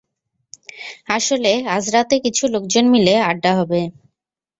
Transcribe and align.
আসলে, 1.09 1.51
আজ 1.67 1.85
রাতে 1.89 2.15
কিছু 2.25 2.43
লোকজন 2.47 2.85
মিলে 2.91 3.13
আড্ডা 3.29 3.51
হবে। 3.59 3.81